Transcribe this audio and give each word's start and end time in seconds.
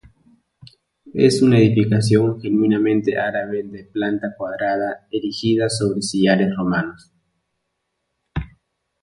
Es 1.13 1.43
una 1.43 1.59
edificación 1.59 2.41
genuinamente 2.41 3.19
árabe 3.19 3.61
de 3.61 3.83
planta 3.83 4.33
cuadrada 4.35 5.07
erigida 5.11 5.69
sobre 5.69 6.01
sillares 6.01 6.55
romanos. 6.57 7.11